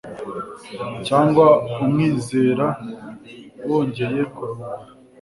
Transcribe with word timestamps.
cyangwa 1.07 1.45
umwizera 1.81 2.67
wongeye 3.67 4.21
kurongora 4.35 4.85